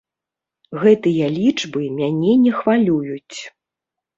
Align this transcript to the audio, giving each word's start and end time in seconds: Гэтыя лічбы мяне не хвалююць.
Гэтыя 0.83 1.27
лічбы 1.35 1.81
мяне 1.99 2.31
не 2.47 2.51
хвалююць. 2.61 3.39